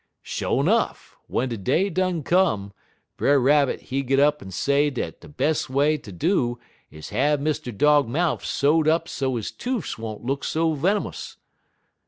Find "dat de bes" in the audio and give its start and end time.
4.89-5.69